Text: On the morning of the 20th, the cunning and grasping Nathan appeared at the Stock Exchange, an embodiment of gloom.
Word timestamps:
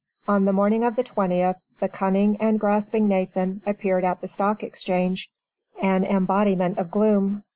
On 0.27 0.45
the 0.45 0.51
morning 0.51 0.83
of 0.83 0.95
the 0.95 1.03
20th, 1.03 1.57
the 1.79 1.87
cunning 1.87 2.35
and 2.39 2.59
grasping 2.59 3.07
Nathan 3.07 3.61
appeared 3.67 4.03
at 4.03 4.19
the 4.19 4.27
Stock 4.27 4.63
Exchange, 4.63 5.29
an 5.79 6.03
embodiment 6.05 6.79
of 6.79 6.89
gloom. 6.89 7.43